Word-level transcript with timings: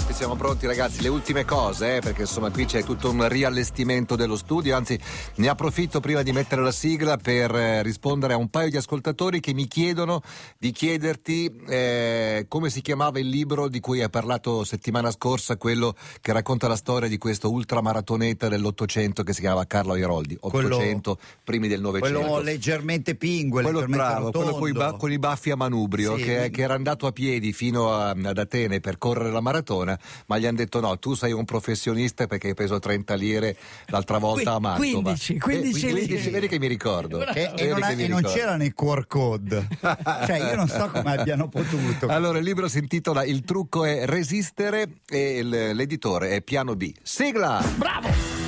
pronti, 0.00 0.12
siamo 0.14 0.36
pronti 0.36 0.66
ragazzi, 0.66 1.02
le 1.02 1.08
ultime 1.08 1.44
cose, 1.44 1.96
eh, 1.96 2.00
perché 2.00 2.22
insomma 2.22 2.50
qui 2.50 2.64
c'è 2.64 2.82
tutto 2.82 3.10
un 3.10 3.28
riallestimento 3.28 4.16
dello 4.16 4.36
studio, 4.36 4.76
anzi 4.76 4.98
ne 5.36 5.48
approfitto 5.48 6.00
prima 6.00 6.22
di 6.22 6.32
mettere 6.32 6.62
la 6.62 6.72
sigla 6.72 7.16
per 7.16 7.54
eh, 7.54 7.82
rispondere 7.82 8.34
a 8.34 8.36
un 8.36 8.48
paio 8.48 8.70
di 8.70 8.76
ascoltatori 8.76 9.40
che 9.40 9.52
mi 9.52 9.66
chiedono 9.66 10.22
di 10.58 10.70
chiederti 10.70 11.62
eh, 11.68 12.46
come 12.48 12.70
si 12.70 12.80
chiamava 12.80 13.18
il 13.18 13.28
libro 13.28 13.68
di 13.68 13.80
cui 13.80 14.02
hai 14.02 14.10
parlato 14.10 14.64
settimana 14.64 15.10
scorsa, 15.10 15.56
quello 15.56 15.94
che 16.20 16.32
racconta 16.32 16.68
la 16.68 16.76
storia 16.76 17.08
di 17.08 17.18
questo 17.18 17.50
ultramaratoneta 17.50 18.48
dell'Ottocento 18.48 19.22
che 19.22 19.32
si 19.32 19.40
chiamava 19.40 19.66
Carlo 19.66 19.92
Airoldi, 19.92 20.36
800, 20.40 21.14
quello, 21.14 21.28
primi 21.44 21.68
del 21.68 21.80
Novecento. 21.80 22.20
Quello 22.20 22.40
leggermente 22.40 23.14
pingue, 23.14 23.62
quello 23.62 23.80
leggermente 23.80 24.12
bravo, 24.12 24.30
quello 24.30 24.52
con 24.52 24.68
i, 24.68 24.72
ba- 24.72 24.92
con 24.92 25.12
i, 25.12 25.18
baffi 25.18 25.50
a 25.50 25.56
manubrio, 25.56 26.16
sì, 26.16 26.24
che, 26.24 26.50
che, 26.50 26.62
era 26.62 26.74
andato 26.74 27.06
a 27.06 27.12
piedi 27.12 27.52
fino 27.52 27.92
a, 27.92 28.10
ad 28.10 28.38
Atene 28.38 28.80
per 28.80 28.98
correre 28.98 29.30
la 29.30 29.40
maratona, 29.40 29.89
ma 30.26 30.38
gli 30.38 30.46
hanno 30.46 30.58
detto 30.58 30.80
no, 30.80 30.98
tu 30.98 31.14
sei 31.14 31.32
un 31.32 31.44
professionista 31.44 32.26
perché 32.26 32.48
hai 32.48 32.54
preso 32.54 32.78
30 32.78 33.14
lire 33.14 33.56
l'altra 33.86 34.18
volta 34.18 34.54
a 34.54 34.58
Mantova. 34.58 35.10
15, 35.10 35.38
15, 35.38 35.86
eh, 35.86 35.90
15 35.90 36.30
vedi 36.30 36.48
che 36.48 36.58
mi 36.58 36.66
ricordo. 36.66 37.24
E, 37.26 37.52
e, 37.56 37.68
non, 37.68 37.82
ha, 37.82 37.90
e 37.90 38.08
non, 38.08 38.22
c'erano 38.22 38.64
i 38.64 38.72
QR 38.74 39.06
code. 39.06 39.66
cioè 39.80 40.50
io 40.50 40.56
non 40.56 40.68
so 40.68 40.90
come 40.90 41.16
abbiano 41.16 41.48
potuto. 41.48 42.06
Allora 42.08 42.38
il 42.38 42.44
libro 42.44 42.68
si 42.68 42.78
intitola 42.78 43.24
Il 43.24 43.42
trucco 43.42 43.84
è 43.84 44.06
resistere 44.06 45.00
e 45.08 45.42
l'editore 45.42 46.30
è 46.30 46.42
Piano 46.42 46.74
B. 46.74 46.92
Sigla! 47.02 47.62
Bravo! 47.76 48.39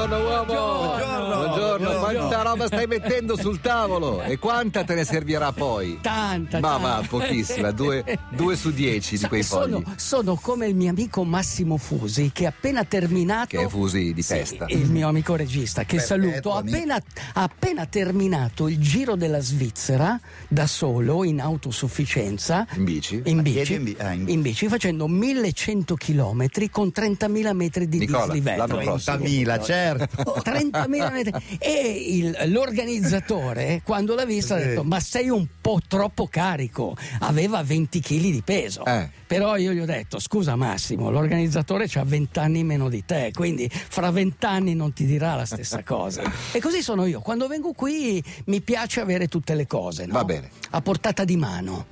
Buongiorno 0.00 0.28
uomo! 0.30 0.44
Buongiorno! 0.46 1.98
Buongiorno. 1.98 2.29
Quanta 2.40 2.56
roba 2.56 2.66
stai 2.68 2.86
mettendo 2.86 3.36
sul 3.36 3.60
tavolo? 3.60 4.22
E 4.22 4.38
quanta 4.38 4.82
te 4.82 4.94
ne 4.94 5.04
servirà 5.04 5.52
poi? 5.52 5.98
Tanta! 6.00 6.58
Ma 6.58 6.78
va, 6.78 7.04
pochissima, 7.06 7.70
due, 7.70 8.18
due, 8.30 8.56
su 8.56 8.70
dieci 8.70 9.18
di 9.18 9.26
quei 9.26 9.42
sono, 9.42 9.82
fogli. 9.82 9.94
Sono 9.96 10.34
come 10.36 10.66
il 10.66 10.74
mio 10.74 10.88
amico 10.88 11.22
Massimo 11.22 11.76
Fusi 11.76 12.30
che 12.32 12.46
appena 12.46 12.82
terminato. 12.84 13.58
Che 13.58 13.64
è 13.64 13.68
Fusi 13.68 14.14
di 14.14 14.22
sì, 14.22 14.32
testa. 14.32 14.64
Il 14.68 14.90
mio 14.90 15.08
amico 15.08 15.36
regista, 15.36 15.84
che 15.84 15.96
Perfetto, 15.96 16.22
saluto. 16.22 16.54
Appena, 16.54 16.98
appena 17.34 17.84
terminato 17.84 18.68
il 18.68 18.78
giro 18.78 19.16
della 19.16 19.40
Svizzera 19.40 20.18
da 20.48 20.66
solo 20.66 21.24
in 21.24 21.42
autosufficienza. 21.42 22.66
In 22.76 22.84
bici? 22.84 23.20
In 23.22 23.42
bici, 23.42 23.74
in, 23.74 23.94
ah, 23.98 24.12
in, 24.12 24.26
in 24.30 24.40
bici 24.40 24.66
facendo 24.66 25.06
1100 25.08 25.94
km 25.94 26.46
con 26.70 26.90
30.000 26.94 27.52
metri 27.54 27.86
di 27.86 27.98
Nicola, 27.98 28.24
dislivello. 28.24 28.66
L'anno 28.66 28.78
prossimo. 28.78 29.16
30.000, 29.16 29.62
certo. 29.62 30.40
30.000 30.42 31.12
metri. 31.12 31.32
E 31.58 32.04
il, 32.08 32.29
l'organizzatore, 32.46 33.82
quando 33.84 34.14
l'ha 34.14 34.24
vista, 34.24 34.56
sì. 34.56 34.62
ha 34.62 34.66
detto: 34.66 34.84
Ma 34.84 35.00
sei 35.00 35.28
un 35.28 35.46
po' 35.60 35.80
troppo 35.86 36.26
carico. 36.26 36.96
Aveva 37.20 37.62
20 37.62 38.00
kg 38.00 38.20
di 38.20 38.42
peso. 38.44 38.84
Eh. 38.84 39.08
Però 39.26 39.56
io 39.56 39.72
gli 39.72 39.78
ho 39.78 39.86
detto: 39.86 40.18
Scusa, 40.18 40.56
Massimo, 40.56 41.10
l'organizzatore 41.10 41.88
ha 41.94 42.04
20 42.04 42.38
anni 42.38 42.64
meno 42.64 42.88
di 42.88 43.04
te, 43.04 43.30
quindi 43.34 43.68
fra 43.70 44.10
20 44.10 44.46
anni 44.46 44.74
non 44.74 44.92
ti 44.92 45.04
dirà 45.06 45.34
la 45.34 45.46
stessa 45.46 45.82
cosa. 45.82 46.22
e 46.52 46.60
così 46.60 46.82
sono 46.82 47.06
io. 47.06 47.20
Quando 47.20 47.46
vengo 47.46 47.72
qui 47.72 48.22
mi 48.46 48.60
piace 48.60 49.00
avere 49.00 49.28
tutte 49.28 49.54
le 49.54 49.66
cose, 49.66 50.06
no? 50.06 50.14
Va 50.14 50.24
bene. 50.24 50.50
A 50.70 50.80
portata 50.80 51.24
di 51.24 51.36
mano. 51.36 51.86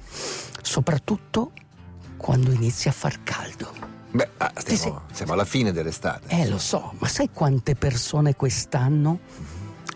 Soprattutto 0.62 1.52
quando 2.16 2.50
inizia 2.52 2.90
a 2.90 2.94
far 2.94 3.22
caldo. 3.22 3.88
Beh, 4.10 4.28
ah, 4.38 4.52
stiamo, 4.56 5.02
siamo 5.12 5.32
alla 5.34 5.44
fine 5.44 5.70
dell'estate. 5.70 6.28
Eh, 6.28 6.48
lo 6.48 6.58
so, 6.58 6.94
ma 6.98 7.08
sai 7.08 7.30
quante 7.32 7.74
persone 7.74 8.34
quest'anno 8.34 9.20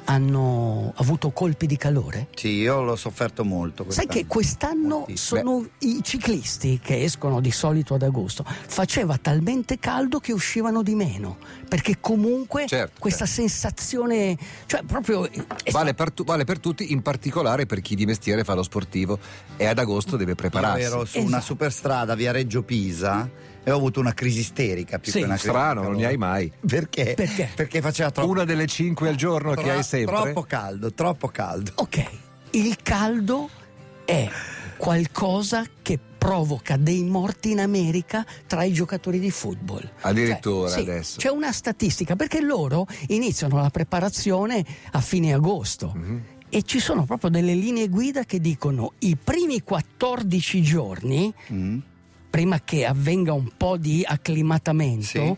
hanno 0.05 0.93
avuto 0.97 1.31
colpi 1.31 1.67
di 1.67 1.77
calore? 1.77 2.29
Sì, 2.35 2.49
io 2.49 2.83
l'ho 2.83 2.97
sofferto 2.97 3.45
molto. 3.45 3.85
Sai 3.89 4.07
che 4.07 4.27
quest'anno 4.27 4.99
Moltissimo. 4.99 5.41
sono 5.41 5.61
Beh. 5.61 5.87
i 5.87 6.01
ciclisti 6.03 6.81
che 6.83 7.03
escono 7.03 7.41
di 7.41 7.51
solito 7.51 7.95
ad 7.95 8.03
agosto. 8.03 8.45
Faceva 8.47 9.17
talmente 9.19 9.79
caldo 9.79 10.19
che 10.19 10.33
uscivano 10.33 10.83
di 10.83 10.95
meno, 10.95 11.39
perché 11.69 11.99
comunque 12.01 12.67
certo, 12.67 13.01
questa 13.01 13.27
certo. 13.27 13.43
sensazione, 13.43 14.37
cioè 14.67 14.83
proprio... 14.83 15.29
Vale 15.71 15.95
per, 15.95 16.11
tu, 16.13 16.25
vale 16.25 16.45
per, 16.45 16.59
tutti, 16.59 16.93
in 16.93 17.03
particolare 17.03 17.67
per 17.67 17.81
chi 17.81 17.95
di 17.95 18.07
mestiere 18.07 18.45
fa 18.45 18.55
lo 18.55 18.63
sportivo 18.63 19.19
e 19.57 19.67
ad 19.67 19.79
agosto 19.79 20.17
deve 20.17 20.35
prepararsi. 20.35 20.81
Io 20.81 20.87
ero 20.87 21.05
su 21.05 21.17
esatto. 21.19 21.27
una 21.27 21.41
superstrada 21.41 22.15
via 22.15 22.33
Reggio 22.33 22.63
Pisa 22.63 23.51
e 23.65 23.71
ho 23.71 23.77
avuto 23.77 24.01
una 24.01 24.13
crisi 24.13 24.41
isterica 24.41 24.99
più 24.99 25.13
sì, 25.13 25.19
che 25.19 25.25
una 25.25 25.35
crisi 25.35 25.49
strano, 25.49 25.83
non 25.83 25.95
ne 25.95 26.07
hai 26.07 26.17
mai. 26.17 26.53
Perché? 26.67 27.15
Perché? 27.15 27.51
Perché 27.55 27.81
faceva 27.81 28.11
troppo 28.11 28.31
Una 28.31 28.45
delle 28.45 28.67
cinque 28.67 29.09
al 29.09 29.17
giorno 29.17 29.53
Tro- 29.53 29.63
che 29.63 29.71
hai 29.71 29.83
sempre. 29.83 30.15
Troppo 30.15 30.43
caldo, 30.43 30.93
troppo 30.93 31.29
caldo. 31.29 31.73
Ok, 31.77 32.05
il 32.53 32.77
caldo 32.83 33.49
è 34.05 34.29
qualcosa 34.77 35.65
che 35.81 35.99
provoca 36.19 36.77
dei 36.77 37.05
morti 37.05 37.51
in 37.51 37.61
America 37.61 38.25
tra 38.47 38.65
i 38.65 38.73
giocatori 38.73 39.19
di 39.19 39.31
football. 39.31 39.89
Addirittura 40.01 40.69
cioè, 40.69 40.83
sì, 40.83 40.91
adesso. 40.91 41.19
C'è 41.19 41.31
una 41.31 41.53
statistica 41.53 42.17
perché 42.17 42.41
loro 42.41 42.87
iniziano 43.09 43.61
la 43.61 43.71
preparazione 43.71 44.65
a 44.93 45.01
fine 45.01 45.33
agosto. 45.33 45.95
Mm-hmm. 45.97 46.19
E 46.49 46.63
ci 46.63 46.81
sono 46.81 47.05
proprio 47.05 47.31
delle 47.31 47.55
linee 47.55 47.89
guida 47.89 48.25
che 48.25 48.39
dicono 48.39 48.93
i 49.01 49.17
primi 49.17 49.63
14 49.63 50.63
giorni 50.63 51.33
mm 51.51 51.79
prima 52.33 52.63
che 52.65 52.87
avvenga 52.87 53.35
un 53.35 53.51
po' 53.59 53.77
di 53.77 54.03
acclimatamento, 54.07 55.05
sì. 55.05 55.19
eh, 55.19 55.37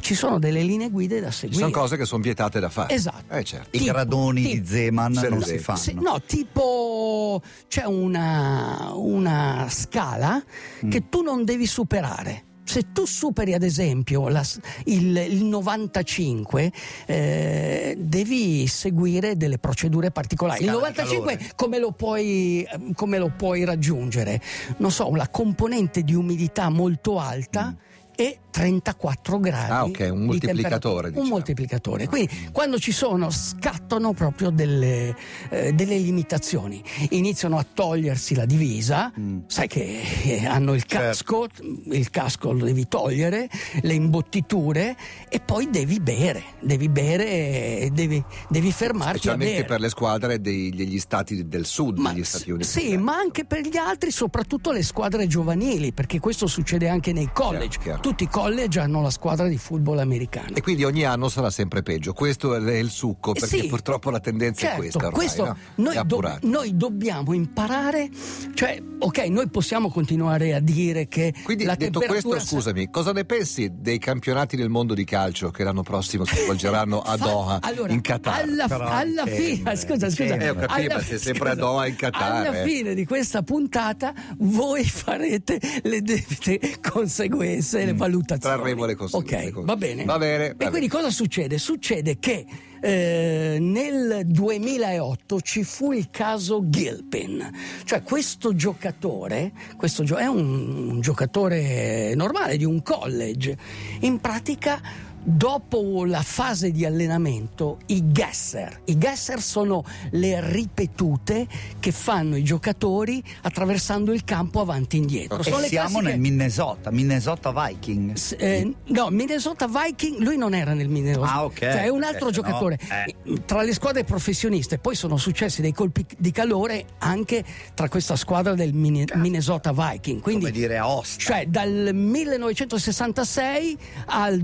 ci 0.00 0.16
sono 0.16 0.40
delle 0.40 0.64
linee 0.64 0.90
guide 0.90 1.20
da 1.20 1.30
seguire. 1.30 1.62
Ci 1.62 1.70
sono 1.70 1.82
cose 1.82 1.96
che 1.96 2.04
sono 2.04 2.22
vietate 2.22 2.58
da 2.58 2.68
fare. 2.70 2.92
Esatto. 2.92 3.32
Eh, 3.32 3.44
certo. 3.44 3.68
I 3.70 3.78
tipo, 3.78 3.92
gradoni 3.92 4.42
tipo, 4.42 4.54
di 4.56 4.66
Zeman 4.66 5.12
non 5.30 5.42
si 5.42 5.58
fanno. 5.58 5.78
Sì, 5.78 5.94
no, 5.94 6.20
tipo 6.26 7.40
c'è 7.68 7.84
una, 7.84 8.90
una 8.94 9.68
scala 9.70 10.42
mm. 10.84 10.90
che 10.90 11.08
tu 11.08 11.22
non 11.22 11.44
devi 11.44 11.66
superare 11.66 12.46
se 12.64 12.92
tu 12.92 13.04
superi 13.04 13.52
ad 13.52 13.62
esempio 13.62 14.28
la, 14.28 14.42
il, 14.84 15.16
il, 15.16 15.44
95 15.44 16.72
eh, 17.06 17.94
devi 17.98 18.66
seguire 18.66 19.36
delle 19.36 19.58
procedure 19.58 20.10
particolari. 20.10 20.64
Scala 20.64 20.72
il 20.72 20.78
95 20.78 21.52
come 21.54 21.78
lo, 21.78 21.92
puoi, 21.92 22.66
come 22.94 23.18
lo, 23.18 23.30
puoi, 23.36 23.64
raggiungere? 23.64 24.40
Non 24.78 24.90
so, 24.90 25.08
una 25.08 25.28
componente 25.28 26.02
di 26.02 26.14
umidità 26.14 26.68
molto 26.70 27.18
alta. 27.18 27.70
Mm 27.70 27.92
e 28.16 28.38
34 28.54 29.40
gradi. 29.40 29.72
Ah, 29.72 29.84
ok, 29.84 30.10
un 30.12 30.26
moltiplicatore. 30.26 31.08
Diciamo. 31.08 31.24
Un 31.24 31.28
moltiplicatore. 31.32 32.06
Quindi 32.06 32.50
quando 32.52 32.78
ci 32.78 32.92
sono, 32.92 33.28
scattano 33.28 34.12
proprio 34.12 34.50
delle, 34.50 35.16
eh, 35.48 35.72
delle 35.72 35.98
limitazioni. 35.98 36.80
Iniziano 37.10 37.58
a 37.58 37.66
togliersi 37.74 38.36
la 38.36 38.44
divisa, 38.46 39.12
mm. 39.18 39.38
sai 39.48 39.66
che 39.66 40.00
eh, 40.22 40.46
hanno 40.46 40.74
il 40.74 40.84
certo. 40.84 41.04
casco, 41.04 41.48
certo. 41.48 41.94
il 41.96 42.10
casco 42.10 42.52
lo 42.52 42.64
devi 42.64 42.86
togliere, 42.86 43.48
le 43.80 43.92
imbottiture 43.92 44.96
e 45.28 45.40
poi 45.40 45.68
devi 45.68 45.98
bere, 45.98 46.44
devi 46.60 46.88
bere, 46.88 47.90
devi, 47.92 48.22
devi 48.48 48.70
fermarti. 48.70 49.18
Specialmente 49.18 49.64
per 49.64 49.80
le 49.80 49.88
squadre 49.88 50.40
dei, 50.40 50.70
degli 50.70 51.00
stati 51.00 51.48
del 51.48 51.66
sud 51.66 51.98
ma, 51.98 52.12
degli 52.12 52.22
Stati 52.22 52.52
Uniti. 52.52 52.68
Sì, 52.68 52.96
ma 52.98 53.16
anche 53.16 53.44
per 53.44 53.66
gli 53.66 53.76
altri, 53.76 54.12
soprattutto 54.12 54.70
le 54.70 54.84
squadre 54.84 55.26
giovanili, 55.26 55.92
perché 55.92 56.20
questo 56.20 56.46
succede 56.46 56.88
anche 56.88 57.12
nei 57.12 57.30
college. 57.32 57.80
Chiaro. 57.80 58.00
Tutti 58.00 58.22
i 58.22 58.28
college 58.28 58.42
college 58.44 58.78
hanno 58.78 59.00
la 59.00 59.08
squadra 59.08 59.48
di 59.48 59.56
football 59.56 59.98
americano. 60.00 60.54
E 60.54 60.60
quindi 60.60 60.84
ogni 60.84 61.04
anno 61.04 61.30
sarà 61.30 61.48
sempre 61.48 61.82
peggio. 61.82 62.12
Questo 62.12 62.54
è 62.54 62.76
il 62.76 62.90
succo, 62.90 63.34
eh 63.34 63.40
perché 63.40 63.60
sì, 63.60 63.66
purtroppo 63.68 64.10
la 64.10 64.20
tendenza 64.20 64.66
certo, 64.66 64.76
è 64.76 64.78
questa. 64.80 64.98
Ormai, 64.98 65.12
questo 65.12 65.44
no? 65.44 65.56
noi, 65.76 66.00
do, 66.04 66.38
noi, 66.42 66.76
dobbiamo 66.76 67.32
imparare, 67.32 68.10
cioè, 68.52 68.82
ok, 68.98 69.18
noi 69.28 69.48
possiamo 69.48 69.88
continuare 69.88 70.54
a 70.54 70.60
dire 70.60 71.08
che. 71.08 71.32
Quindi, 71.42 71.64
la 71.64 71.74
detto 71.74 72.00
questo, 72.00 72.38
scusami, 72.38 72.90
cosa 72.90 73.12
ne 73.12 73.24
pensi 73.24 73.70
dei 73.72 73.98
campionati 73.98 74.56
del 74.56 74.68
mondo 74.68 74.92
di 74.92 75.04
calcio 75.04 75.50
che 75.50 75.64
l'anno 75.64 75.82
prossimo 75.82 76.26
si 76.26 76.36
svolgeranno 76.36 77.00
a 77.00 77.16
Doha, 77.24 77.60
allora, 77.62 77.92
in 77.94 78.02
Qatar? 78.02 78.42
Alla, 78.42 78.66
alla 78.66 79.24
fine, 79.24 79.74
scusa, 79.76 80.10
scusa. 80.10 80.36
Eh, 80.36 80.50
ho 80.50 80.54
capito, 80.54 80.92
alla, 80.92 81.02
sei 81.02 81.18
sempre 81.18 81.50
a 81.50 81.54
Doha 81.54 81.86
in 81.86 81.96
Qatar. 81.96 82.46
Alla 82.46 82.60
eh. 82.60 82.68
fine 82.68 82.94
di 82.94 83.06
questa 83.06 83.42
puntata, 83.42 84.12
voi 84.36 84.84
farete 84.84 85.58
le 85.82 86.02
debite 86.02 86.78
conseguenze 86.82 87.80
e 87.80 87.86
le 87.86 87.94
valutazioni. 87.94 88.32
Trarremo 88.38 88.84
le 88.84 88.94
conseguenze. 88.94 89.58
Ok, 89.58 89.64
va 89.64 89.76
bene. 89.76 90.04
Va 90.04 90.18
bene. 90.18 90.54
E 90.56 90.68
quindi 90.68 90.88
cosa 90.88 91.10
succede? 91.10 91.58
Succede 91.58 92.18
che 92.18 92.46
eh, 92.80 93.56
nel 93.60 94.22
2008 94.26 95.40
ci 95.40 95.64
fu 95.64 95.92
il 95.92 96.10
caso 96.10 96.68
Gilpin, 96.68 97.50
cioè 97.84 98.02
questo 98.02 98.54
giocatore, 98.54 99.52
questo 99.76 100.04
gio- 100.04 100.16
è 100.16 100.26
un, 100.26 100.88
un 100.90 101.00
giocatore 101.00 102.14
normale 102.14 102.58
di 102.58 102.64
un 102.64 102.82
college, 102.82 103.56
in 104.00 104.20
pratica 104.20 104.80
dopo 105.26 106.04
la 106.04 106.22
fase 106.22 106.70
di 106.70 106.84
allenamento, 106.84 107.78
i 107.86 108.12
gasser. 108.12 108.82
I 108.84 108.98
gasser 108.98 109.40
sono 109.40 109.82
le 110.10 110.40
ripetute 110.50 111.46
che 111.80 111.92
fanno 111.92 112.36
i 112.36 112.44
giocatori 112.44 113.22
attraversando 113.42 114.12
il 114.12 114.22
campo 114.24 114.60
avanti 114.60 114.96
e 114.96 115.00
indietro. 115.00 115.38
E 115.40 115.42
Sono 115.44 115.58
siamo 115.60 115.88
classiche- 115.88 116.02
nel 116.10 116.20
Minnesota, 116.20 116.90
Minnesota 116.90 117.52
Viking. 117.52 118.12
S- 118.14 118.36
eh, 118.38 118.72
no, 118.88 119.08
Minnesota 119.10 119.66
Viking, 119.66 120.18
lui 120.20 120.36
non 120.36 120.54
era 120.54 120.74
nel 120.74 120.88
Minnesota. 120.88 121.32
Ah, 121.32 121.44
ok. 121.44 121.58
Cioè, 121.58 121.82
è 121.84 121.88
un 121.88 122.02
altro 122.02 122.28
Eh, 122.28 122.32
se 122.34 122.40
no, 122.40 122.46
giocatore. 122.46 122.78
eh. 123.24 123.40
Tra 123.46 123.62
le 123.62 123.72
squadre 123.72 124.04
professioniste, 124.04 124.78
poi 124.78 124.94
sono 124.94 125.16
successi 125.16 125.62
dei 125.62 125.72
colpi 125.72 126.04
di 126.18 126.30
calore 126.32 126.84
anche 126.98 127.42
tra 127.74 127.88
questa 127.88 128.16
squadra 128.16 128.54
del 128.54 128.74
Mini- 128.74 129.06
Minnesota 129.14 129.72
Viking. 129.72 130.20
Quindi, 130.20 130.44
Come 130.46 130.56
dire 130.56 130.76
a 130.78 130.88
Osta. 130.88 131.18
cioè, 131.22 131.46
dal 131.46 131.90
1966 131.94 133.78
al 134.06 134.42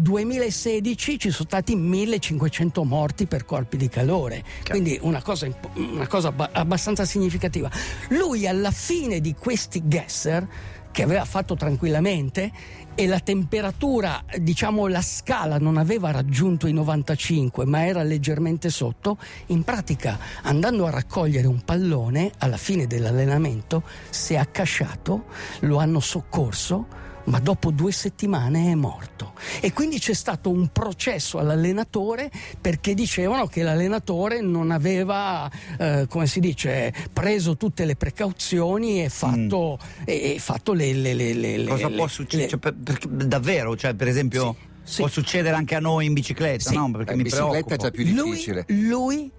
2016 0.79 1.19
ci 1.19 1.31
sono 1.31 1.49
stati 1.49 1.75
1500 1.75 2.85
morti 2.85 3.27
per 3.27 3.45
colpi 3.45 3.77
di 3.77 3.89
calore. 3.89 4.45
Quindi 4.69 4.99
una 5.03 5.23
cosa, 5.23 5.49
una 5.75 6.07
cosa 6.07 6.29
abba- 6.29 6.51
abbastanza 6.53 7.05
significativa. 7.05 7.71
Lui 8.11 8.47
alla 8.47 8.71
fine 8.71 9.21
di 9.21 9.35
questi 9.35 9.83
gasser 9.85 10.47
che 10.93 11.03
aveva 11.03 11.25
fatto 11.25 11.55
tranquillamente 11.55 12.51
e 12.97 13.07
la 13.07 13.21
temperatura, 13.21 14.25
diciamo 14.39 14.89
la 14.89 15.01
scala 15.01 15.59
non 15.59 15.77
aveva 15.77 16.11
raggiunto 16.11 16.67
i 16.67 16.73
95 16.73 17.65
ma 17.65 17.87
era 17.87 18.03
leggermente 18.03 18.71
sotto, 18.71 19.17
in 19.47 19.63
pratica 19.63 20.19
andando 20.43 20.87
a 20.87 20.91
raccogliere 20.91 21.47
un 21.47 21.63
pallone 21.65 22.33
alla 22.39 22.57
fine 22.57 22.87
dell'allenamento 22.87 23.85
si 24.11 24.35
è 24.35 24.37
accasciato, 24.37 25.27
lo 25.61 25.79
hanno 25.79 26.01
soccorso 26.01 26.99
ma 27.25 27.39
dopo 27.39 27.71
due 27.71 27.93
settimane 27.93 28.71
è 28.71 28.75
morto. 28.75 29.33
E 29.61 29.73
quindi 29.73 29.99
c'è 29.99 30.13
stato 30.15 30.51
un 30.51 30.69
processo 30.73 31.39
all'allenatore 31.39 32.31
perché 32.61 32.95
dicevano 32.95 33.47
che 33.47 33.63
l'allenatore 33.63 34.41
non 34.41 34.71
aveva, 34.71 35.51
eh, 35.79 36.07
come 36.09 36.27
si 36.27 36.41
dice, 36.41 36.93
preso 37.13 37.57
tutte 37.57 37.85
le 37.85 37.97
precauzioni 37.97 39.03
e 39.05 39.09
fatto, 39.09 39.79
e, 40.05 40.35
e 40.35 40.39
fatto 40.39 40.73
le, 40.73 40.93
le- 40.93 41.15
le- 41.15 41.33
le- 41.35 41.65
Cosa 41.65 41.89
le- 41.89 41.97
può 41.97 42.07
succedere? 42.07 42.59
le- 42.63 42.73
Cioè, 42.85 43.09
davvero? 43.27 43.77
Cioè, 43.77 43.95
per 43.95 44.09
esempio, 44.09 44.57
Sì, 44.83 44.93
sì. 44.95 44.97
può 45.03 45.09
succedere 45.09 45.55
anche 45.57 45.75
a 45.75 45.81
noi 45.81 46.07
in 46.07 46.13
bicicletta, 46.15 46.71
Sì. 46.71 46.75
no? 46.77 46.91
Perché 46.91 47.13
In 47.13 47.19
mi 47.19 47.23
bicicletta 47.25 47.57
è 47.59 47.63
preoccupo. 47.65 47.83
già 47.83 47.91
più 47.91 48.05
lui, 48.15 48.31
difficile. 48.31 48.65
lui 48.69 49.31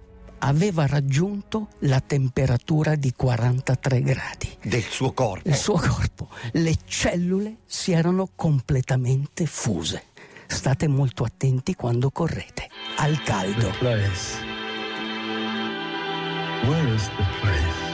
aveva 0.44 0.86
raggiunto 0.86 1.68
la 1.80 2.00
temperatura 2.00 2.94
di 2.94 3.12
43 3.14 4.02
gradi. 4.02 4.56
Del 4.62 4.82
suo 4.82 5.12
corpo. 5.12 5.48
Il 5.48 5.54
suo 5.54 5.74
corpo, 5.74 6.28
le 6.52 6.76
cellule 6.84 7.58
si 7.66 7.92
erano 7.92 8.28
completamente 8.34 9.46
fuse. 9.46 10.04
State 10.46 10.86
molto 10.88 11.24
attenti 11.24 11.74
quando 11.74 12.10
correte. 12.10 12.68
Al 12.96 13.22
caldo. 13.22 13.70
The 13.70 13.78
place. 13.78 14.50
Where 16.64 16.94
is 16.94 17.08
the 17.16 17.26
place? 17.40 17.90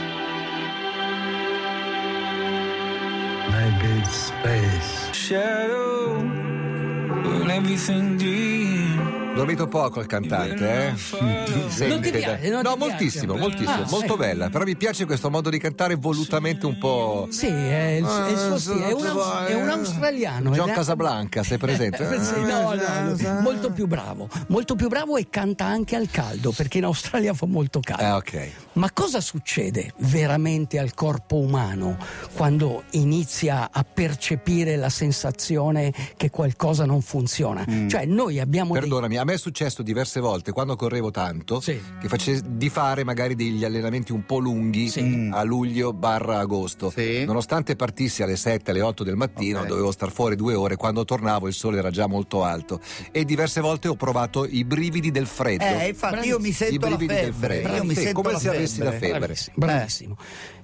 Maybe 3.50 3.98
it's 4.00 4.26
space. 4.26 5.08
shadow 5.12 6.16
when 6.18 7.50
everything 7.50 8.16
dim. 8.16 8.87
Dormito 9.38 9.68
poco 9.68 10.00
il 10.00 10.06
cantante, 10.06 10.86
eh? 10.88 10.94
Ti 12.00 12.10
piace, 12.10 12.48
no, 12.50 12.60
ti 12.60 12.78
moltissimo, 12.78 13.36
moltissimo, 13.36 13.70
Ah, 13.70 13.86
molto 13.88 14.12
sì. 14.14 14.18
bella. 14.18 14.48
Però 14.50 14.64
mi 14.64 14.76
piace 14.76 15.04
questo 15.04 15.30
modo 15.30 15.48
di 15.50 15.58
cantare 15.58 15.94
volutamente 15.94 16.66
un 16.66 16.76
po'. 16.78 17.28
Sì, 17.30 17.46
è 17.46 17.98
il, 18.00 18.04
è 18.04 18.30
il 18.30 18.36
suo 18.38 18.54
Ah, 18.54 18.58
stile, 18.58 18.88
è 18.88 18.92
un, 18.92 19.04
è 19.46 19.54
un 19.54 19.68
australiano. 19.68 20.50
John 20.50 20.72
Casablanca, 20.72 21.42
sei 21.42 21.58
presente? 21.58 22.06
Eh, 22.18 22.22
sì, 22.24 22.40
no, 22.40 22.74
no, 22.74 23.16
no, 23.16 23.40
molto 23.40 23.70
più 23.70 23.86
bravo, 23.86 24.28
molto 24.48 24.74
più 24.74 24.88
bravo 24.88 25.16
e 25.16 25.28
canta 25.30 25.66
anche 25.66 25.94
al 25.94 26.08
caldo 26.10 26.50
perché 26.52 26.78
in 26.78 26.84
Australia 26.84 27.32
fa 27.34 27.46
molto 27.46 27.80
caldo. 27.80 28.02
Eh, 28.02 28.10
ok. 28.10 28.50
Ma 28.74 28.90
cosa 28.92 29.20
succede 29.20 29.92
veramente 29.98 30.78
al 30.78 30.94
corpo 30.94 31.36
umano 31.36 31.96
quando 32.34 32.84
inizia 32.92 33.68
a 33.72 33.84
percepire 33.84 34.76
la 34.76 34.88
sensazione 34.88 35.92
che 36.16 36.30
qualcosa 36.30 36.84
non 36.86 37.02
funziona? 37.02 37.64
Cioè 37.88 38.04
noi 38.06 38.40
abbiamo 38.40 38.72
dei- 38.72 38.80
Perdonami, 38.82 39.16
a 39.18 39.24
me 39.28 39.34
è 39.34 39.38
successo 39.38 39.82
diverse 39.82 40.20
volte 40.20 40.52
quando 40.52 40.74
correvo 40.74 41.10
tanto 41.10 41.60
Sì. 41.60 41.78
che 42.00 42.08
face- 42.08 42.42
di 42.46 42.70
fare 42.70 43.04
magari 43.04 43.34
degli 43.34 43.62
allenamenti 43.64 44.12
un 44.12 44.24
po' 44.24 44.38
lunghi 44.38 44.88
Sì. 44.88 45.28
a 45.30 45.42
luglio 45.42 45.92
barra 45.92 46.38
agosto. 46.38 46.88
Sì. 46.90 47.24
Nonostante 47.26 47.76
partissi 47.76 48.22
alle 48.22 48.36
7, 48.36 48.70
alle 48.70 48.80
8 48.80 49.04
del 49.04 49.16
mattino, 49.16 49.60
Ok. 49.60 49.66
dovevo 49.66 49.90
star 49.92 50.10
fuori 50.10 50.34
due 50.36 50.54
ore. 50.54 50.76
Quando 50.76 51.04
tornavo 51.04 51.46
il 51.46 51.52
sole 51.54 51.78
era 51.78 51.90
già 51.90 52.06
molto 52.06 52.42
alto 52.42 52.80
e 53.12 53.24
diverse 53.26 53.60
volte 53.60 53.88
ho 53.88 53.96
provato 53.96 54.46
i 54.46 54.64
brividi 54.64 55.10
del 55.10 55.26
freddo. 55.26 55.64
Eh, 55.64 55.88
infatti 55.88 56.26
io 56.28 56.38
mi 56.38 56.48
I 56.48 56.52
sento 56.52 56.88
la 56.88 56.96
brividi 56.96 57.20
del 57.20 57.32
febbre. 57.34 57.60
freddo. 57.60 57.74
Io 57.76 57.84
mi 57.84 57.94
Sì, 57.94 58.00
sento 58.02 58.20
come 58.22 58.32
la 58.32 58.38
se 58.38 58.48
avessi 58.48 58.78
la 58.78 58.90
febbre. 58.92 58.98
febbre. 59.08 59.18
Bravissimo. 59.18 59.54
bravissimo. 59.56 60.16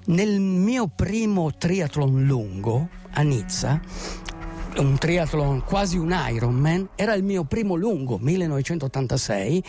Nel 0.07 0.41
mio 0.41 0.87
primo 0.95 1.53
triathlon 1.57 2.25
lungo 2.25 2.89
a 3.13 3.23
Nizza, 3.23 3.81
un 4.79 4.97
triathlon 4.99 5.63
quasi 5.65 5.97
un 5.97 6.17
Ironman, 6.31 6.89
era 6.95 7.15
il 7.15 7.23
mio 7.23 7.45
primo 7.45 7.75
lungo, 7.75 8.19
1986. 8.19 9.63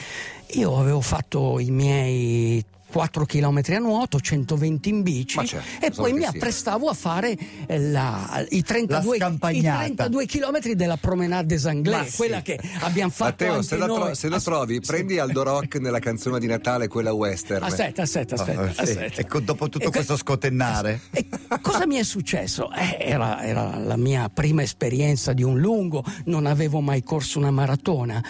Io 0.54 0.80
avevo 0.80 1.02
fatto 1.02 1.60
i 1.60 1.72
miei 1.72 2.64
4 2.96 3.26
km 3.26 3.62
a 3.76 3.78
nuoto, 3.80 4.22
120 4.22 4.88
in 4.88 5.02
bici 5.02 5.46
certo, 5.46 5.86
e 5.86 5.92
poi 5.92 6.14
mi 6.14 6.20
sia. 6.20 6.30
apprestavo 6.30 6.88
a 6.88 6.94
fare 6.94 7.38
eh, 7.68 7.78
la- 7.78 8.46
i, 8.52 8.64
32, 8.64 9.04
La 9.10 9.16
i 9.16 9.18
scampagnata. 9.20 9.84
32 10.08 10.26
km 10.28 10.72
della 10.76 10.96
Promenade 10.96 11.46
des 11.46 11.66
Anglais, 11.66 12.12
sì. 12.12 12.16
quella 12.16 12.42
che 12.42 12.58
abbiamo 12.80 13.12
fatto 13.12 13.44
Matteo, 13.44 13.62
se 13.64 13.76
lo, 13.76 13.86
tro- 13.94 14.14
se 14.14 14.30
lo 14.30 14.36
Ass- 14.38 14.44
trovi, 14.46 14.76
sì. 14.76 14.80
prendi 14.80 15.20
Aldo 15.20 15.44
Rock 15.44 15.76
nella 15.80 16.00
canzone 16.00 16.40
di 16.40 16.48
Natale, 16.48 16.88
quella 16.88 17.12
western. 17.12 17.64
Aspetta, 17.66 18.04
aspetta, 18.04 18.36
aspetta. 18.36 18.62
Ah, 18.62 18.72
sì. 18.86 18.92
aspetta. 18.92 19.20
E 19.22 19.26
con- 19.28 19.44
dopo 19.44 19.66
tutto 19.68 19.80
E 19.84 19.88
que- 19.88 19.92
questo 19.96 20.16
scotennare. 20.16 21.02
E 21.12 21.28
cosa 21.62 21.86
mi 21.86 21.96
è 21.98 22.04
successo? 22.04 22.72
Eh, 22.72 22.96
era, 22.98 23.44
era 23.44 23.78
la 23.78 23.98
mia 23.98 24.30
prima 24.30 24.62
esperienza 24.64 25.34
di 25.34 25.44
un 25.44 25.60
lungo, 25.60 26.02
non 26.28 26.46
avevo 26.46 26.80
mai 26.80 27.04
corso 27.04 27.40
una 27.40 27.52
maratona. 27.52 28.24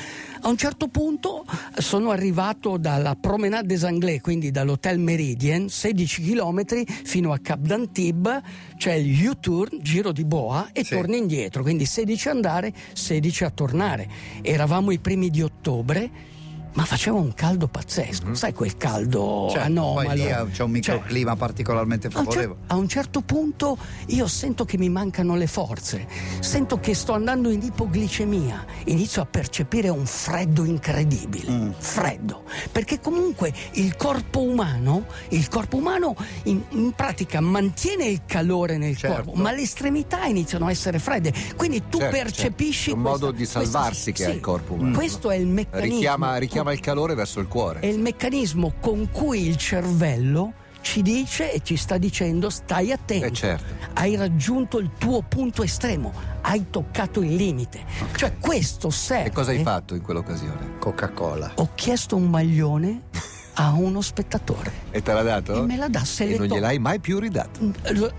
A 0.46 0.50
un 0.50 0.58
certo 0.58 0.90
punto 0.90 1.44
sono 1.80 2.12
arrivato 2.12 2.78
dalla 2.78 3.16
Promenade 3.16 3.66
des 3.66 3.84
Anglais, 3.84 4.22
quindi 4.22 4.52
dall'Hotel 4.52 5.00
Meridian, 5.00 5.70
16 5.70 6.22
km 6.22 6.84
fino 6.86 7.34
a 7.34 7.40
Cap 7.40 7.62
d'Antibes, 7.62 8.42
c'è 8.78 8.94
il 8.94 9.28
U-turn, 9.28 9.80
giro 9.82 10.12
di 10.12 10.24
boa, 10.24 10.70
e 10.72 10.84
Sì. 10.84 10.94
torni 10.94 11.18
indietro, 11.18 11.64
quindi 11.64 11.86
16 11.86 12.30
andare, 12.30 12.72
16 12.94 13.44
a 13.44 13.50
tornare. 13.50 14.08
Eravamo 14.44 14.92
i 14.92 15.00
primi 15.00 15.32
di 15.32 15.42
ottobre. 15.42 16.34
Ma 16.76 16.84
faceva 16.84 17.18
un 17.18 17.34
caldo 17.34 17.68
pazzesco, 17.70 18.34
sai 18.36 18.52
quel 18.54 18.76
caldo 18.76 19.48
Certo, 19.50 19.66
anomalo. 19.66 20.08
poi 20.10 20.18
lì 20.18 20.24
c'è 20.26 20.42
un 20.42 20.52
Cioè, 20.52 20.68
microclima 20.68 21.36
particolarmente 21.38 22.08
a 22.08 22.10
un, 22.10 22.16
cer- 22.16 22.26
favorevole. 22.26 22.60
a 22.68 22.76
un 22.76 22.88
certo 22.90 23.22
punto 23.22 23.78
io 24.08 24.28
sento 24.28 24.66
che 24.66 24.78
mi 24.78 24.90
mancano 24.90 25.38
le 25.38 25.48
forze, 25.48 26.06
sento 26.42 26.78
che 26.80 26.94
sto 26.94 27.14
andando 27.14 27.50
in 27.50 27.62
ipoglicemia, 27.62 28.66
inizio 28.88 29.22
a 29.22 29.26
percepire 29.26 29.88
un 29.88 30.06
freddo 30.06 30.66
incredibile, 30.66 31.50
Mm. 31.50 31.72
freddo, 31.78 32.44
perché 32.74 33.00
comunque 33.00 33.54
il 33.76 33.96
corpo 33.96 34.42
umano, 34.42 35.06
il 35.30 35.48
corpo 35.48 35.78
umano 35.78 36.14
in, 36.44 36.62
in 36.72 36.92
pratica 36.92 37.40
mantiene 37.40 38.04
il 38.06 38.24
calore 38.26 38.78
nel 38.78 38.98
Certo. 38.98 39.24
corpo, 39.24 39.42
ma 39.42 39.54
le 39.54 39.62
estremità 39.62 40.26
iniziano 40.26 40.66
a 40.66 40.72
essere 40.72 41.00
fredde, 41.00 41.34
quindi 41.56 41.84
tu 41.90 42.00
Certo, 42.00 42.18
percepisci... 42.18 42.90
certo. 42.90 42.96
Un 42.98 43.02
questa- 43.04 43.26
modo 43.26 43.32
di 43.32 43.38
questa- 43.38 43.62
salvarsi 43.64 44.12
che 44.12 44.26
ha 44.26 44.30
sì, 44.30 44.36
il 44.36 44.42
corpo 44.42 44.74
umano. 44.74 44.94
Questo 44.98 45.30
è 45.32 45.36
il 45.38 45.48
meccanismo. 45.48 45.96
Richiama, 45.96 46.36
richiama 46.36 46.64
il 46.72 46.80
calore 46.80 47.16
verso 47.16 47.40
il 47.40 47.48
cuore. 47.48 47.80
È 47.80 47.86
il 47.86 48.00
meccanismo 48.00 48.76
con 48.80 49.10
cui 49.12 49.48
il 49.48 49.58
cervello 49.58 50.54
ci 50.82 51.02
dice 51.02 51.52
e 51.52 51.62
ci 51.64 51.78
sta 51.78 51.98
dicendo 51.98 52.50
stai 52.52 52.92
attento. 52.92 53.26
Eh, 53.26 53.32
certo. 53.32 53.74
Hai 53.94 54.16
raggiunto 54.16 54.78
il 54.78 54.92
tuo 54.98 55.24
punto 55.24 55.64
estremo, 55.64 56.14
hai 56.42 56.70
toccato 56.70 57.22
il 57.22 57.34
limite. 57.36 57.84
Cioè 58.16 58.38
questo 58.40 58.92
serve. 58.92 59.30
E 59.30 59.32
cosa 59.32 59.52
hai 59.52 59.64
fatto 59.64 59.96
in 59.96 60.02
quell'occasione? 60.02 60.78
Coca-Cola. 60.78 61.54
Ho 61.56 61.70
chiesto 61.74 62.16
un 62.16 62.30
maglione 62.30 63.02
a 63.58 63.72
uno 63.72 64.02
spettatore 64.02 64.72
E 64.92 65.02
te 65.02 65.14
l'ha 65.14 65.22
dato? 65.22 65.56
e 65.56 65.66
me 65.66 65.78
la 65.78 65.88
dà 65.88 66.04
se 66.04 66.24
E 66.26 66.28
le 66.30 66.38
non 66.38 66.48
to- 66.48 66.56
gliel'hai 66.56 66.80
mai 66.80 67.00
più 67.00 67.20
ridato. 67.20 67.60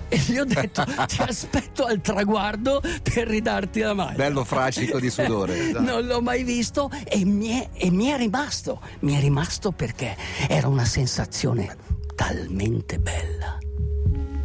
E 0.08 0.18
gli 0.18 0.36
ho 0.38 0.44
detto 0.44 0.84
ti 1.06 1.20
aspetto 1.22 1.84
al 1.84 2.00
traguardo 2.00 2.80
per 3.02 3.28
ridarti 3.28 3.80
la 3.80 3.94
maglia. 3.94 4.12
Bello 4.16 4.44
fracico 4.44 4.98
di 4.98 5.10
sudore. 5.10 5.72
Non 5.86 6.04
l'ho 6.06 6.20
mai 6.20 6.42
visto 6.42 6.90
e 7.04 7.24
mi, 7.24 7.48
è, 7.48 7.68
e 7.74 7.90
mi 7.90 8.06
è 8.06 8.16
rimasto. 8.16 8.80
Mi 9.00 9.14
è 9.16 9.20
rimasto 9.20 9.72
perché 9.72 10.16
era 10.48 10.68
una 10.68 10.84
sensazione 10.84 11.76
talmente 12.14 12.98
bella. 12.98 13.58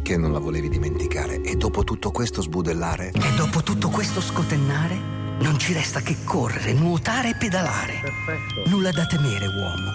Che 0.02 0.16
non 0.16 0.32
la 0.32 0.38
volevi 0.40 0.68
dimenticare. 0.68 1.40
E 1.42 1.54
dopo 1.56 1.84
tutto 1.84 2.10
questo 2.10 2.42
sbudellare? 2.42 3.12
E 3.14 3.34
dopo 3.36 3.62
tutto 3.62 3.88
questo 3.88 4.20
scotennare, 4.20 4.96
non 5.40 5.58
ci 5.58 5.72
resta 5.72 6.00
che 6.00 6.16
correre, 6.24 6.72
nuotare 6.72 7.30
e 7.30 7.34
pedalare. 7.36 8.00
Perfetto. 8.02 8.68
Nulla 8.68 8.90
da 8.90 9.06
temere, 9.06 9.46
uomo. 9.46 9.90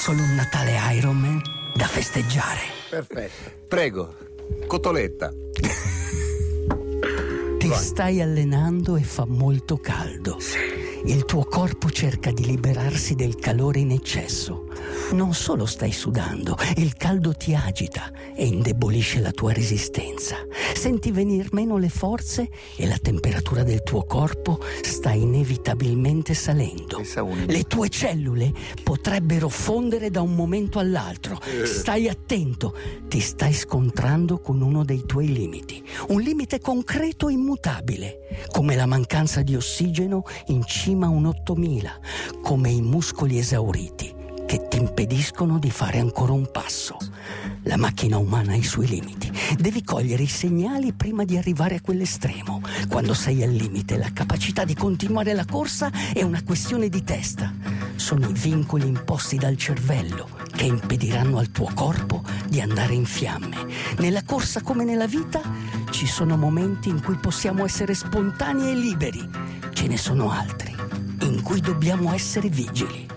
Solo 0.00 0.22
un 0.22 0.34
Natale 0.34 0.78
Ironman 0.94 1.42
da 1.74 1.84
festeggiare. 1.84 2.60
Perfetto. 2.88 3.50
Prego, 3.68 4.14
cotoletta. 4.66 5.30
Ti 7.58 7.74
stai 7.74 8.22
allenando 8.22 8.96
e 8.96 9.02
fa 9.02 9.26
molto 9.26 9.76
caldo. 9.76 10.38
Il 11.04 11.26
tuo 11.26 11.44
corpo 11.44 11.90
cerca 11.90 12.30
di 12.30 12.46
liberarsi 12.46 13.14
del 13.14 13.36
calore 13.36 13.80
in 13.80 13.90
eccesso. 13.90 14.68
Non 15.12 15.34
solo 15.34 15.66
stai 15.66 15.90
sudando, 15.90 16.56
il 16.76 16.94
caldo 16.94 17.32
ti 17.32 17.52
agita 17.52 18.12
e 18.34 18.46
indebolisce 18.46 19.20
la 19.20 19.32
tua 19.32 19.52
resistenza. 19.52 20.36
Senti 20.72 21.10
venir 21.10 21.48
meno 21.50 21.78
le 21.78 21.88
forze 21.88 22.48
e 22.76 22.86
la 22.86 22.96
temperatura 22.96 23.64
del 23.64 23.82
tuo 23.82 24.04
corpo 24.04 24.60
sta 24.82 25.10
inevitabilmente 25.10 26.32
salendo. 26.32 27.02
Le 27.46 27.64
tue 27.64 27.88
cellule 27.88 28.52
potrebbero 28.84 29.48
fondere 29.48 30.10
da 30.10 30.20
un 30.20 30.34
momento 30.34 30.78
all'altro. 30.78 31.40
Stai 31.64 32.08
attento, 32.08 32.76
ti 33.08 33.18
stai 33.18 33.52
scontrando 33.52 34.38
con 34.38 34.60
uno 34.60 34.84
dei 34.84 35.04
tuoi 35.06 35.32
limiti. 35.32 35.82
Un 36.08 36.20
limite 36.20 36.60
concreto 36.60 37.28
e 37.28 37.32
immutabile, 37.32 38.46
come 38.52 38.76
la 38.76 38.86
mancanza 38.86 39.42
di 39.42 39.56
ossigeno 39.56 40.22
in 40.46 40.64
cima 40.64 41.06
a 41.06 41.10
un 41.10 41.26
8000, 41.26 41.98
come 42.42 42.70
i 42.70 42.80
muscoli 42.80 43.38
esauriti 43.38 44.18
che 44.50 44.66
ti 44.66 44.78
impediscono 44.78 45.60
di 45.60 45.70
fare 45.70 46.00
ancora 46.00 46.32
un 46.32 46.50
passo. 46.50 46.96
La 47.62 47.76
macchina 47.76 48.18
umana 48.18 48.50
ha 48.50 48.56
i 48.56 48.64
suoi 48.64 48.88
limiti. 48.88 49.30
Devi 49.56 49.84
cogliere 49.84 50.24
i 50.24 50.26
segnali 50.26 50.92
prima 50.92 51.22
di 51.22 51.36
arrivare 51.36 51.76
a 51.76 51.80
quell'estremo. 51.80 52.60
Quando 52.88 53.14
sei 53.14 53.44
al 53.44 53.52
limite, 53.52 53.96
la 53.96 54.10
capacità 54.12 54.64
di 54.64 54.74
continuare 54.74 55.34
la 55.34 55.44
corsa 55.44 55.92
è 56.12 56.22
una 56.22 56.42
questione 56.42 56.88
di 56.88 57.04
testa. 57.04 57.54
Sono 57.94 58.28
i 58.28 58.32
vincoli 58.32 58.88
imposti 58.88 59.36
dal 59.36 59.56
cervello 59.56 60.28
che 60.50 60.64
impediranno 60.64 61.38
al 61.38 61.52
tuo 61.52 61.70
corpo 61.72 62.24
di 62.48 62.60
andare 62.60 62.94
in 62.94 63.04
fiamme. 63.04 63.56
Nella 63.98 64.24
corsa 64.24 64.62
come 64.62 64.82
nella 64.82 65.06
vita 65.06 65.40
ci 65.92 66.08
sono 66.08 66.36
momenti 66.36 66.88
in 66.88 67.00
cui 67.00 67.14
possiamo 67.18 67.64
essere 67.64 67.94
spontanei 67.94 68.72
e 68.72 68.74
liberi. 68.74 69.30
Ce 69.72 69.86
ne 69.86 69.96
sono 69.96 70.32
altri 70.32 70.74
in 71.20 71.40
cui 71.40 71.60
dobbiamo 71.60 72.12
essere 72.12 72.48
vigili. 72.48 73.09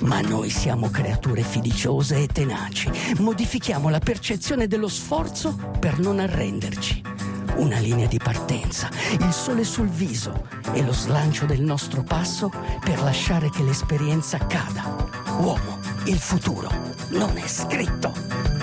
Ma 0.00 0.20
noi 0.20 0.50
siamo 0.50 0.90
creature 0.90 1.42
fiduciose 1.42 2.22
e 2.22 2.26
tenaci. 2.26 2.90
Modifichiamo 3.18 3.88
la 3.88 3.98
percezione 3.98 4.66
dello 4.66 4.88
sforzo 4.88 5.56
per 5.78 5.98
non 5.98 6.18
arrenderci. 6.20 7.02
Una 7.56 7.78
linea 7.78 8.06
di 8.06 8.18
partenza, 8.18 8.88
il 9.18 9.32
sole 9.32 9.64
sul 9.64 9.88
viso 9.88 10.46
e 10.72 10.82
lo 10.84 10.92
slancio 10.92 11.44
del 11.44 11.60
nostro 11.60 12.02
passo 12.02 12.50
per 12.80 13.02
lasciare 13.02 13.50
che 13.50 13.62
l'esperienza 13.62 14.36
accada. 14.36 15.08
Uomo, 15.40 15.78
il 16.04 16.18
futuro 16.18 16.70
non 17.10 17.36
è 17.36 17.46
scritto. 17.48 18.57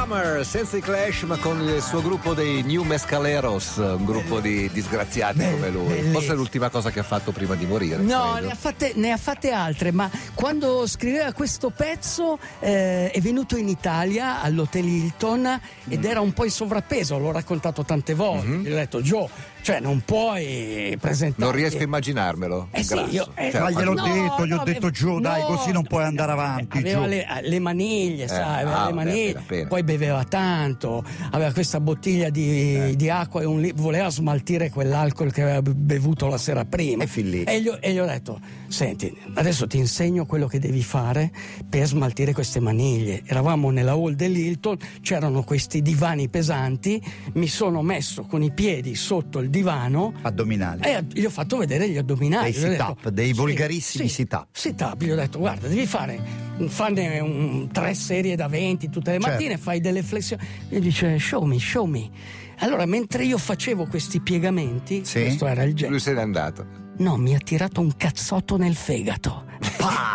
Joe 0.00 0.06
Strummer, 0.06 0.46
senza 0.46 0.76
i 0.78 0.80
Clash, 0.80 1.22
ma 1.22 1.36
con 1.36 1.60
il 1.60 1.82
suo 1.82 2.00
gruppo 2.00 2.32
dei 2.32 2.62
New 2.62 2.84
Mescaleros, 2.84 3.76
un 3.76 4.04
gruppo 4.06 4.40
di 4.40 4.70
disgraziati 4.72 5.38
Bell- 5.38 5.52
come 5.52 5.68
lui. 5.68 5.86
bellissimo. 5.88 6.12
Forse 6.12 6.32
è 6.32 6.34
l'ultima 6.34 6.70
cosa 6.70 6.90
che 6.90 7.00
ha 7.00 7.02
fatto 7.02 7.32
prima 7.32 7.54
di 7.54 7.66
morire. 7.66 7.96
No, 8.02 8.36
ne 8.36 8.50
ha, 8.50 8.54
fatte, 8.54 8.92
ne 8.94 9.12
ha 9.12 9.18
fatte 9.18 9.50
altre, 9.50 9.92
ma 9.92 10.10
quando 10.32 10.86
scriveva 10.86 11.32
questo 11.32 11.68
pezzo 11.68 12.38
eh, 12.60 13.10
è 13.10 13.20
venuto 13.20 13.58
in 13.58 13.68
Italia 13.68 14.40
all'Hotel 14.40 14.86
Hilton 14.86 15.60
ed 15.88 16.04
era 16.04 16.20
un 16.20 16.32
po' 16.32 16.44
in 16.44 16.50
sovrappeso, 16.50 17.18
l'ho 17.18 17.32
raccontato 17.32 17.84
tante 17.84 18.14
volte. 18.14 18.46
Gli 18.46 18.72
ho 18.72 18.76
detto, 18.76 19.02
Joe, 19.02 19.28
cioè 19.62 19.80
non 19.80 20.02
puoi 20.04 20.96
presentare. 21.00 21.42
Non 21.44 21.52
riesco 21.52 21.78
a 21.78 21.82
immaginararmelo. 21.82 22.68
Eh 22.70 22.82
sì, 22.82 22.94
io- 23.10 23.28
eh, 23.34 23.50
Cioè, 23.50 23.60
Ma 23.60 23.70
gliel'ho 23.70 23.94
No, 23.94 24.04
detto, 24.04 24.46
gli 24.46 24.52
ho 24.52 24.56
no, 24.56 24.64
detto 24.64 24.90
giù, 24.90 25.20
dai, 25.20 25.42
così 25.42 25.72
non 25.72 25.82
puoi 25.84 26.04
andare 26.04 26.30
eh, 26.30 26.34
avanti. 26.34 26.78
Aveva 26.78 27.06
le, 27.06 27.26
le 27.42 27.58
maniglie, 27.58 28.28
sai, 28.28 28.62
aveva 28.62 28.82
ah, 28.82 28.86
le 28.86 28.92
maniglie, 28.92 29.28
appena, 29.30 29.40
appena. 29.40 29.68
poi 29.68 29.82
beveva 29.82 30.24
tanto, 30.24 31.04
aveva 31.30 31.52
questa 31.52 31.80
bottiglia 31.80 32.30
di, 32.30 32.74
Eh. 32.76 32.96
di 32.96 33.10
acqua 33.10 33.42
e 33.42 33.44
un 33.44 33.60
li- 33.60 33.72
voleva 33.74 34.08
smaltire 34.08 34.70
quell'alcol 34.70 35.32
che 35.32 35.42
aveva 35.42 35.60
bevuto 35.62 36.26
la 36.28 36.38
sera 36.38 36.64
prima. 36.64 37.02
E 37.04 37.06
fin 37.06 37.28
lì. 37.28 37.42
E 37.44 37.60
gli, 37.60 37.68
ho- 37.68 37.78
e 37.80 37.92
gli 37.92 37.98
ho 37.98 38.06
detto, 38.06 38.40
senti, 38.68 39.14
adesso 39.34 39.66
ti 39.66 39.76
insegno 39.76 40.24
quello 40.26 40.46
che 40.46 40.58
devi 40.58 40.82
fare 40.82 41.30
per 41.68 41.86
smaltire 41.86 42.32
queste 42.32 42.60
maniglie. 42.60 43.22
Eravamo 43.26 43.70
nella 43.70 43.92
hall 43.92 44.14
dell'Hilton, 44.14 44.76
c'erano 45.02 45.42
questi 45.42 45.82
divani 45.82 46.28
pesanti, 46.28 47.02
mi 47.34 47.46
sono 47.48 47.82
messo 47.82 48.22
con 48.24 48.42
i 48.42 48.52
piedi 48.52 48.94
sotto 48.94 49.38
il 49.40 49.49
divano 49.50 50.14
Addominali. 50.22 50.82
e 50.82 51.04
gli 51.12 51.24
ho 51.24 51.30
fatto 51.30 51.56
vedere 51.58 51.88
gli 51.88 51.96
addominali. 51.98 52.52
Dei 52.52 52.70
sit-up, 52.70 53.08
dei 53.08 53.32
volgarissimi 53.32 54.08
sì, 54.08 54.14
sit-up. 54.14 54.46
Sit-up, 54.52 55.02
gli 55.02 55.10
ho 55.10 55.16
detto, 55.16 55.38
guarda, 55.40 55.66
devi 55.66 55.86
fare, 55.86 56.20
fanne 56.68 57.18
un- 57.18 57.68
tre 57.72 57.92
serie 57.94 58.36
da 58.36 58.46
20 58.46 58.88
tutte 58.88 59.10
le 59.10 59.18
Certo. 59.18 59.30
mattine, 59.36 59.58
fai 59.58 59.80
delle 59.80 60.02
flessioni. 60.02 60.42
E 60.68 60.78
dice, 60.80 61.18
show 61.18 61.42
me, 61.44 61.58
show 61.58 61.84
me. 61.84 62.08
Allora, 62.60 62.86
mentre 62.86 63.24
io 63.24 63.38
facevo 63.38 63.86
questi 63.86 64.20
piegamenti, 64.20 65.04
Sì. 65.04 65.20
questo 65.22 65.46
era 65.46 65.62
il 65.64 65.74
gesto. 65.74 65.90
Lui 65.90 66.00
se 66.00 66.12
n'è 66.12 66.20
andato. 66.20 66.66
No, 66.98 67.16
mi 67.16 67.34
ha 67.34 67.38
tirato 67.38 67.80
un 67.80 67.96
cazzotto 67.96 68.56
nel 68.56 68.74
fegato. 68.76 69.44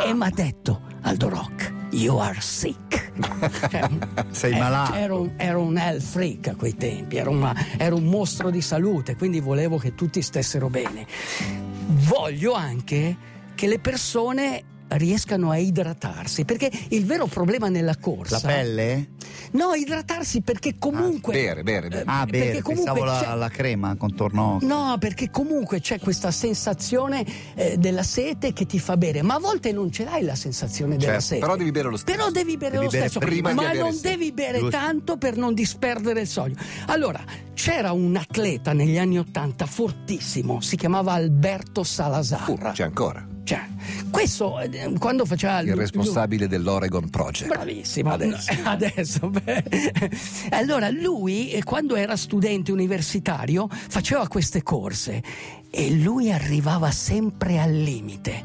e 0.05 0.13
mi 0.13 0.23
ha 0.25 0.29
detto, 0.29 0.81
Aldo 1.01 1.29
Rock, 1.29 1.73
you 1.95 2.17
are 2.17 2.39
sick. 2.41 3.03
Cioè, 3.69 3.89
Sei 4.31 4.53
eh, 4.53 4.57
malato. 4.59 4.93
Ero, 4.93 5.21
un- 5.21 5.33
ero 5.37 5.61
un 5.61 5.77
health 5.77 6.01
freak 6.01 6.47
a 6.49 6.55
quei 6.55 6.75
tempi, 6.75 7.15
ero, 7.17 7.31
una- 7.31 7.55
ero 7.77 7.95
un 7.95 8.03
mostro 8.05 8.49
di 8.49 8.61
salute, 8.61 9.15
quindi 9.15 9.39
volevo 9.39 9.77
che 9.77 9.95
tutti 9.95 10.21
stessero 10.21 10.69
bene. 10.69 11.05
Voglio 11.87 12.53
anche 12.53 13.15
che 13.55 13.67
le 13.67 13.79
persone 13.79 14.63
riescano 14.87 15.49
a 15.49 15.57
idratarsi, 15.57 16.45
perché 16.45 16.69
il 16.89 17.05
vero 17.05 17.25
problema 17.25 17.69
nella 17.69 17.97
corsa... 17.97 18.39
La 18.41 18.53
pelle? 18.53 19.09
No, 19.55 19.73
idratarsi 19.73 20.41
perché 20.41 20.75
comunque... 20.77 21.33
bere, 21.33 21.63
bere, 21.63 21.87
bere. 21.87 22.01
eh, 22.01 22.05
Ah, 22.07 22.25
perché 22.29 22.61
comunque 22.61 22.93
pensavo 22.93 23.03
la, 23.05 23.33
la 23.35 23.49
crema 23.49 23.95
contorno. 23.95 24.59
No, 24.61 24.95
perché 24.99 25.29
comunque 25.29 25.79
c'è 25.79 25.99
questa 25.99 26.31
sensazione 26.31 27.25
eh, 27.55 27.77
della 27.77 28.03
sete 28.03 28.53
che 28.53 28.65
ti 28.65 28.79
fa 28.79 28.97
bere, 28.97 29.21
ma 29.21 29.35
a 29.35 29.39
volte 29.39 29.71
non 29.71 29.91
ce 29.91 30.03
l'hai 30.03 30.23
la 30.23 30.35
sensazione 30.35 30.97
della 30.97 31.11
Certo, 31.13 31.25
sete. 31.25 31.39
però 31.39 31.55
devi 31.55 31.71
bere 31.71 31.89
lo 31.89 31.97
stesso. 31.97 32.17
Però 32.17 32.29
devi 32.31 32.57
bere 32.57 32.71
Devi 32.73 32.83
lo 32.85 32.89
bere 32.89 33.09
stesso, 33.09 33.19
prima 33.19 33.49
di 33.49 33.55
ma 33.55 33.73
non 33.73 33.93
sete. 33.93 34.09
devi 34.09 34.31
bere 34.31 34.59
Giusto. 34.59 34.77
tanto 34.77 35.17
per 35.17 35.37
non 35.37 35.53
disperdere 35.53 36.21
il 36.21 36.27
sodio. 36.27 36.55
Allora, 36.87 37.23
c'era 37.53 37.91
un 37.91 38.15
atleta 38.15 38.73
negli 38.73 38.97
anni 38.97 39.17
Ottanta 39.19 39.65
fortissimo, 39.65 40.59
si 40.61 40.75
chiamava 40.75 41.13
Alberto 41.13 41.83
Salazar. 41.83 42.49
Uh, 42.49 42.71
c'è 42.71 42.83
ancora. 42.83 43.25
Cioè, 43.45 43.63
questo 44.09 44.59
eh, 44.59 44.93
quando 44.97 45.23
faceva 45.23 45.59
Il 45.61 45.75
responsabile 45.75 46.47
dell'Oregon 46.47 47.09
Project. 47.11 47.47
Bravissimo. 47.47 48.11
Adesso. 48.11 48.51
Adesso. 48.65 49.31
Allora, 50.49 50.89
lui, 50.89 51.51
eh, 51.51 51.63
quando 51.63 51.95
era 51.95 52.15
studente 52.15 52.71
universitario, 52.71 53.67
faceva 53.69 54.27
queste 54.27 54.63
corse 54.63 55.21
e 55.69 55.91
lui 55.91 56.31
arrivava 56.31 56.89
sempre 56.89 57.59
al 57.59 57.71
limite. 57.71 58.43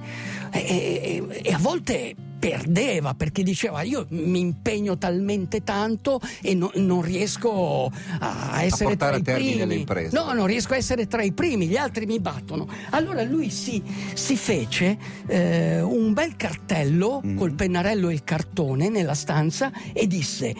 E, 0.52 0.60
e- 0.60 1.40
e 1.44 1.52
a 1.52 1.58
volte 1.58 2.14
perdeva 2.40 3.14
perché 3.14 3.42
diceva 3.44 3.82
io 3.82 4.06
mi 4.08 4.40
impegno 4.40 4.96
talmente 4.98 5.62
tanto 5.62 6.20
e 6.42 6.54
no- 6.54 6.72
non 6.76 7.02
riesco 7.02 7.92
a 8.18 8.62
essere 8.62 8.96
portare 8.96 9.22
tra 9.22 9.34
a 9.34 9.38
i 9.38 9.54
primi. 9.54 9.86
No, 10.10 10.32
non 10.32 10.46
riesco 10.46 10.72
a 10.72 10.76
essere 10.76 11.06
tra 11.06 11.22
i 11.22 11.32
primi, 11.32 11.66
gli 11.68 11.76
altri 11.76 12.06
mi 12.06 12.18
battono. 12.18 12.66
Allora 12.90 13.22
lui 13.22 13.50
si, 13.50 13.82
si 14.14 14.36
fece 14.36 14.96
eh, 15.28 15.80
un 15.82 16.12
bel 16.14 16.34
cartello 16.36 17.20
Mm. 17.24 17.36
col 17.36 17.52
pennarello 17.52 18.08
e 18.08 18.14
il 18.14 18.24
cartone 18.24 18.88
nella 18.88 19.12
stanza 19.14 19.70
e 19.92 20.06
disse 20.06 20.54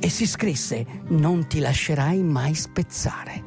e 0.00 0.08
si 0.08 0.26
scrisse 0.26 0.86
non 1.08 1.46
ti 1.46 1.58
lascerai 1.58 2.22
mai 2.22 2.54
spezzare. 2.54 3.42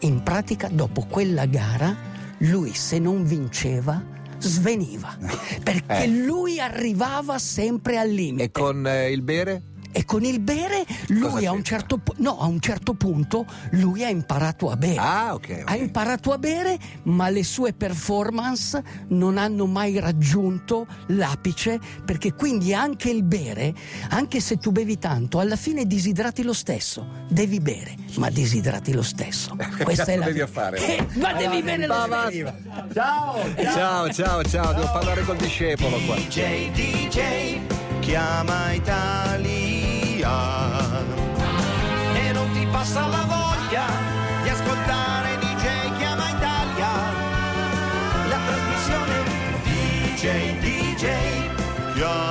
In 0.00 0.22
pratica 0.22 0.68
dopo 0.68 1.04
quella 1.08 1.44
gara 1.44 1.94
lui 2.38 2.72
se 2.72 2.98
non 2.98 3.24
vinceva 3.24 4.02
sveniva 4.38 5.16
perché 5.62 6.04
Eh. 6.04 6.06
lui 6.08 6.60
arrivava 6.60 7.38
sempre 7.38 7.98
al 7.98 8.08
limite 8.10 8.44
E 8.44 8.50
con 8.50 8.86
eh, 8.86 9.10
il 9.10 9.22
bere? 9.22 9.62
E 9.98 10.04
con 10.04 10.22
il 10.22 10.38
bere 10.38 10.86
lui 11.08 11.44
a 11.44 11.50
un, 11.50 11.64
certo, 11.64 12.00
no, 12.18 12.38
a 12.38 12.46
un 12.46 12.60
certo 12.60 12.94
punto 12.94 13.44
lui 13.72 14.04
ha 14.04 14.08
imparato 14.08 14.70
a 14.70 14.76
bere. 14.76 14.96
Ah, 14.96 15.34
ok. 15.34 15.62
ok. 15.62 15.70
Ha 15.72 15.74
imparato 15.74 16.30
a 16.30 16.38
bere, 16.38 16.78
ma 17.04 17.28
le 17.30 17.42
sue 17.42 17.72
performance 17.72 18.80
non 19.08 19.38
hanno 19.38 19.66
mai 19.66 19.98
raggiunto 19.98 20.86
l'apice, 21.08 21.80
perché 22.04 22.32
quindi 22.34 22.72
anche 22.72 23.10
il 23.10 23.24
bere, 23.24 23.74
anche 24.10 24.38
se 24.38 24.58
tu 24.58 24.70
bevi 24.70 25.00
tanto, 25.00 25.40
alla 25.40 25.56
fine 25.56 25.84
disidrati 25.84 26.44
lo 26.44 26.52
stesso. 26.52 27.26
Devi 27.28 27.58
bere, 27.58 27.96
ma 28.18 28.30
disidrati 28.30 28.92
lo 28.92 29.02
stesso. 29.02 29.56
Questa 29.82 30.04
è 30.04 30.16
la 30.16 30.26
devi 30.26 30.46
fare? 30.46 30.78
Eh, 30.78 31.06
ma 31.14 31.32
devi 31.32 31.60
bere 31.60 31.88
lo 31.88 32.06
stesso. 32.06 32.54
Ciao, 32.92 34.12
ciao, 34.12 34.42
ciao, 34.44 34.72
devo 34.74 34.92
parlare 34.92 35.24
col 35.24 35.38
discepolo 35.38 35.98
qua. 36.06 36.14
DJ, 36.14 36.70
DJ, 36.70 37.58
chiama 37.98 38.72
Italia 38.74 39.57
voglia 40.28 41.04
e 42.14 42.32
non 42.32 42.50
ti 42.52 42.66
passa 42.70 43.06
la 43.06 43.24
voglia 43.26 43.86
di 44.42 44.48
ascoltare 44.48 45.38
DJ 45.38 45.96
Chiama 45.96 46.28
Italia. 46.28 46.90
La 48.28 48.38
trasmissione 48.46 49.14
DJ 49.62 50.58
DJ 50.58 51.04
Chiama 51.94 52.27